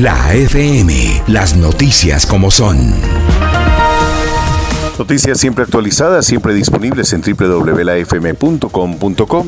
La 0.00 0.32
FM, 0.32 1.24
las 1.26 1.56
noticias 1.56 2.24
como 2.24 2.52
son. 2.52 2.92
Noticias 4.96 5.40
siempre 5.40 5.64
actualizadas, 5.64 6.24
siempre 6.24 6.54
disponibles 6.54 7.12
en 7.14 7.22
www.lafm.com.co. 7.22 7.86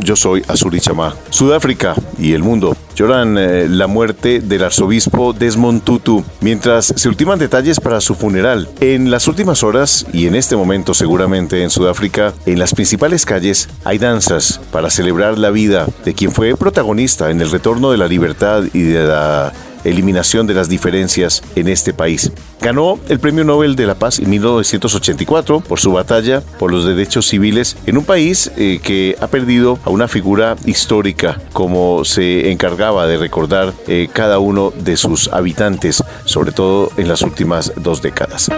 Yo 0.00 0.16
soy 0.16 0.42
Azuri 0.46 0.80
Chama. 0.80 1.14
Sudáfrica 1.30 1.94
y 2.18 2.34
el 2.34 2.42
mundo 2.42 2.76
lloran 2.94 3.38
eh, 3.38 3.68
la 3.70 3.86
muerte 3.86 4.40
del 4.40 4.64
arzobispo 4.64 5.32
Desmond 5.32 5.82
Tutu 5.82 6.22
mientras 6.42 6.92
se 6.94 7.08
ultiman 7.08 7.38
detalles 7.38 7.80
para 7.80 8.02
su 8.02 8.14
funeral. 8.14 8.68
En 8.80 9.10
las 9.10 9.26
últimas 9.28 9.62
horas 9.62 10.04
y 10.12 10.26
en 10.26 10.34
este 10.34 10.56
momento 10.56 10.92
seguramente 10.92 11.62
en 11.62 11.70
Sudáfrica, 11.70 12.34
en 12.44 12.58
las 12.58 12.74
principales 12.74 13.24
calles 13.24 13.70
hay 13.84 13.96
danzas 13.96 14.60
para 14.70 14.90
celebrar 14.90 15.38
la 15.38 15.48
vida 15.48 15.86
de 16.04 16.12
quien 16.12 16.32
fue 16.32 16.54
protagonista 16.54 17.30
en 17.30 17.40
el 17.40 17.50
retorno 17.50 17.90
de 17.90 17.96
la 17.96 18.08
libertad 18.08 18.64
y 18.74 18.82
de 18.82 19.04
la 19.04 19.54
eliminación 19.84 20.46
de 20.46 20.54
las 20.54 20.68
diferencias 20.68 21.42
en 21.54 21.68
este 21.68 21.92
país. 21.92 22.32
Ganó 22.60 22.98
el 23.08 23.20
Premio 23.20 23.44
Nobel 23.44 23.76
de 23.76 23.86
la 23.86 23.94
Paz 23.94 24.18
en 24.18 24.30
1984 24.30 25.60
por 25.60 25.80
su 25.80 25.92
batalla 25.92 26.42
por 26.58 26.72
los 26.72 26.84
derechos 26.84 27.26
civiles 27.26 27.76
en 27.86 27.98
un 27.98 28.04
país 28.04 28.50
eh, 28.56 28.80
que 28.82 29.16
ha 29.20 29.26
perdido 29.26 29.78
a 29.84 29.90
una 29.90 30.08
figura 30.08 30.56
histórica 30.64 31.40
como 31.52 32.04
se 32.04 32.50
encargaba 32.50 33.06
de 33.06 33.18
recordar 33.18 33.72
eh, 33.86 34.08
cada 34.12 34.38
uno 34.38 34.72
de 34.76 34.96
sus 34.96 35.28
habitantes, 35.28 36.02
sobre 36.24 36.52
todo 36.52 36.90
en 36.96 37.08
las 37.08 37.22
últimas 37.22 37.72
dos 37.76 38.02
décadas. 38.02 38.50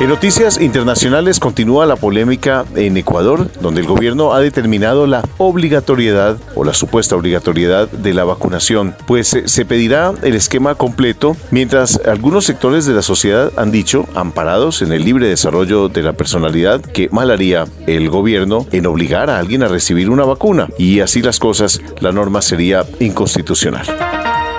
En 0.00 0.08
noticias 0.08 0.60
internacionales 0.60 1.40
continúa 1.40 1.84
la 1.84 1.96
polémica 1.96 2.64
en 2.76 2.96
Ecuador, 2.96 3.50
donde 3.60 3.80
el 3.80 3.86
gobierno 3.88 4.32
ha 4.32 4.38
determinado 4.38 5.08
la 5.08 5.24
obligatoriedad 5.38 6.36
o 6.54 6.62
la 6.62 6.72
supuesta 6.72 7.16
obligatoriedad 7.16 7.88
de 7.88 8.14
la 8.14 8.22
vacunación, 8.22 8.94
pues 9.08 9.34
eh, 9.34 9.48
se 9.48 9.64
pedirá 9.64 10.14
el 10.22 10.36
esquema 10.36 10.76
completo, 10.76 11.36
mientras 11.50 12.00
algunos 12.06 12.44
sectores 12.44 12.86
de 12.86 12.94
la 12.94 13.02
sociedad 13.02 13.50
han 13.56 13.72
dicho, 13.72 14.06
amparados 14.14 14.82
en 14.82 14.92
el 14.92 15.04
libre 15.04 15.26
desarrollo 15.26 15.88
de 15.88 16.02
la 16.02 16.12
personalidad, 16.12 16.80
que 16.80 17.08
mal 17.10 17.32
haría 17.32 17.64
el 17.88 18.08
gobierno 18.08 18.66
en 18.70 18.86
obligar 18.86 19.30
a 19.30 19.40
alguien 19.40 19.64
a 19.64 19.68
recibir 19.68 20.10
una 20.10 20.24
vacuna, 20.24 20.68
y 20.78 21.00
así 21.00 21.22
las 21.22 21.40
cosas, 21.40 21.80
la 21.98 22.12
norma 22.12 22.40
sería 22.40 22.86
inconstitucional. 23.00 23.86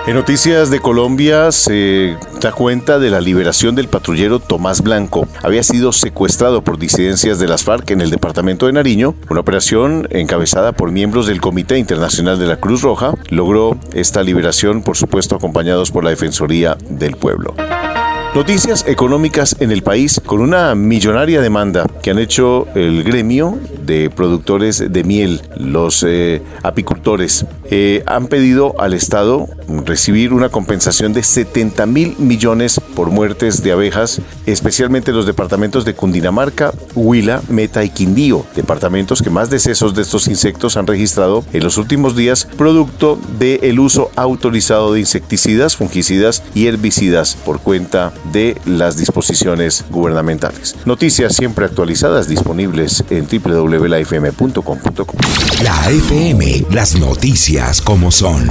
En 0.06 0.14
noticias 0.14 0.70
de 0.70 0.80
Colombia 0.80 1.52
se 1.52 2.16
da 2.40 2.52
cuenta 2.52 2.98
de 2.98 3.10
la 3.10 3.20
liberación 3.20 3.74
del 3.74 3.88
patrullero 3.88 4.40
Tomás 4.40 4.82
Blanco. 4.82 5.28
Había 5.42 5.62
sido 5.62 5.92
secuestrado 5.92 6.62
por 6.62 6.78
disidencias 6.78 7.38
de 7.38 7.46
las 7.46 7.64
FARC 7.64 7.90
en 7.90 8.00
el 8.00 8.10
departamento 8.10 8.66
de 8.66 8.72
Nariño. 8.72 9.14
Una 9.28 9.40
operación 9.40 10.08
encabezada 10.10 10.72
por 10.72 10.90
miembros 10.90 11.26
del 11.26 11.40
Comité 11.40 11.78
Internacional 11.78 12.38
de 12.38 12.46
la 12.46 12.56
Cruz 12.56 12.82
Roja 12.82 13.12
logró 13.28 13.78
esta 13.92 14.22
liberación, 14.22 14.82
por 14.82 14.96
supuesto, 14.96 15.36
acompañados 15.36 15.90
por 15.90 16.02
la 16.02 16.10
Defensoría 16.10 16.76
del 16.88 17.16
Pueblo. 17.16 17.54
Noticias 18.32 18.84
económicas 18.86 19.56
en 19.58 19.72
el 19.72 19.82
país 19.82 20.20
con 20.24 20.40
una 20.40 20.76
millonaria 20.76 21.40
demanda 21.40 21.84
que 22.00 22.12
han 22.12 22.20
hecho 22.20 22.68
el 22.76 23.02
gremio 23.02 23.58
de 23.82 24.08
productores 24.08 24.92
de 24.92 25.02
miel, 25.02 25.42
los 25.56 26.04
eh, 26.06 26.40
apicultores. 26.62 27.44
Eh, 27.64 28.04
han 28.06 28.28
pedido 28.28 28.80
al 28.80 28.94
Estado 28.94 29.48
recibir 29.84 30.32
una 30.32 30.48
compensación 30.48 31.12
de 31.12 31.24
70 31.24 31.86
mil 31.86 32.14
millones 32.18 32.80
por 32.94 33.10
muertes 33.10 33.64
de 33.64 33.72
abejas, 33.72 34.20
especialmente 34.46 35.10
en 35.10 35.16
los 35.16 35.26
departamentos 35.26 35.84
de 35.84 35.94
Cundinamarca, 35.94 36.72
Huila, 36.94 37.42
Meta 37.48 37.82
y 37.82 37.90
Quindío, 37.90 38.46
departamentos 38.54 39.22
que 39.22 39.30
más 39.30 39.50
decesos 39.50 39.92
de 39.94 40.02
estos 40.02 40.28
insectos 40.28 40.76
han 40.76 40.86
registrado 40.86 41.44
en 41.52 41.64
los 41.64 41.78
últimos 41.78 42.14
días, 42.14 42.46
producto 42.56 43.18
del 43.40 43.80
uso 43.80 44.12
autorizado 44.14 44.92
de 44.92 45.00
insecticidas, 45.00 45.76
fungicidas 45.76 46.44
y 46.54 46.68
herbicidas 46.68 47.34
por 47.44 47.58
cuenta 47.58 48.12
de 48.32 48.60
las 48.64 48.96
disposiciones 48.96 49.84
gubernamentales. 49.90 50.76
Noticias 50.84 51.34
siempre 51.36 51.64
actualizadas 51.64 52.28
disponibles 52.28 53.04
en 53.10 53.26
www.lafm.com.co. 53.26 55.14
La 55.62 55.90
FM, 55.90 56.66
las 56.70 56.96
noticias 56.96 57.80
como 57.80 58.10
son. 58.10 58.48